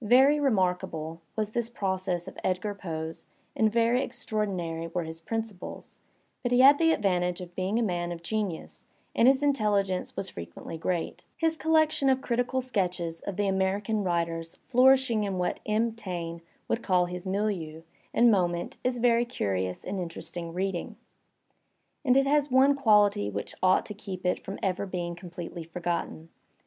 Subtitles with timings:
[0.03, 5.99] Very remarkable* was this process of Edgar Poe's and veiy extraordinary were his principles;
[6.41, 8.83] but he had the advantage of being a man of genius
[9.15, 11.23] and his intelligence was frequently great.
[11.37, 15.91] His col lection of critical sketches of the American writers flourishing in what M.
[15.91, 19.23] Taine would call his milieu and moment is very Digitized by Google 150 THE SPIRIT
[19.23, 20.95] OF AMERICAN LITERATURE curious and interesting reading,
[22.03, 26.29] and it has one quality which ought to keep it from ever being completely forgotten.